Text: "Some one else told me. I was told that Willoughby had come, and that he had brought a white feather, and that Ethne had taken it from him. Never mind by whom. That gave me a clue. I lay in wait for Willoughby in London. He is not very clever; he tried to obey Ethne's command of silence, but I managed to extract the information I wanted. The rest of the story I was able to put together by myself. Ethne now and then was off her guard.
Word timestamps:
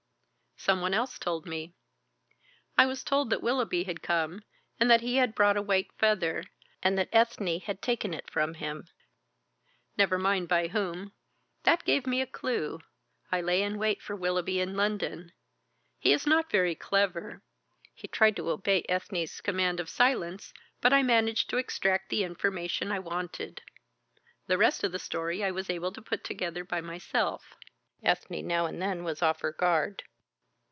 "Some 0.57 0.79
one 0.79 0.93
else 0.93 1.17
told 1.17 1.47
me. 1.47 1.73
I 2.77 2.85
was 2.85 3.03
told 3.03 3.31
that 3.31 3.41
Willoughby 3.41 3.85
had 3.85 4.03
come, 4.03 4.43
and 4.79 4.91
that 4.91 5.01
he 5.01 5.15
had 5.15 5.33
brought 5.33 5.57
a 5.57 5.61
white 5.63 5.91
feather, 5.97 6.43
and 6.83 6.95
that 6.99 7.09
Ethne 7.11 7.59
had 7.61 7.81
taken 7.81 8.13
it 8.13 8.29
from 8.29 8.53
him. 8.53 8.87
Never 9.97 10.19
mind 10.19 10.47
by 10.47 10.67
whom. 10.67 11.13
That 11.63 11.83
gave 11.83 12.05
me 12.05 12.21
a 12.21 12.27
clue. 12.27 12.79
I 13.31 13.41
lay 13.41 13.63
in 13.63 13.79
wait 13.79 14.03
for 14.03 14.15
Willoughby 14.15 14.59
in 14.59 14.77
London. 14.77 15.31
He 15.97 16.13
is 16.13 16.27
not 16.27 16.51
very 16.51 16.75
clever; 16.75 17.41
he 17.95 18.07
tried 18.07 18.35
to 18.35 18.51
obey 18.51 18.85
Ethne's 18.87 19.41
command 19.41 19.79
of 19.79 19.89
silence, 19.89 20.53
but 20.79 20.93
I 20.93 21.01
managed 21.01 21.49
to 21.49 21.57
extract 21.57 22.09
the 22.11 22.23
information 22.23 22.91
I 22.91 22.99
wanted. 22.99 23.63
The 24.45 24.59
rest 24.59 24.83
of 24.83 24.91
the 24.91 24.99
story 24.99 25.43
I 25.43 25.49
was 25.49 25.71
able 25.71 25.91
to 25.91 26.03
put 26.03 26.23
together 26.23 26.63
by 26.63 26.81
myself. 26.81 27.55
Ethne 28.03 28.45
now 28.45 28.67
and 28.67 28.79
then 28.79 29.03
was 29.03 29.23
off 29.23 29.41
her 29.41 29.51
guard. 29.53 30.03